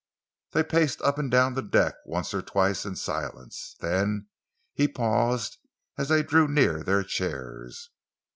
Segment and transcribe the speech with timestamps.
[0.53, 3.75] They paced up and down the deck once or twice in silence.
[3.81, 4.29] Then
[4.73, 5.59] he paused
[5.95, 7.91] as they drew near their chairs.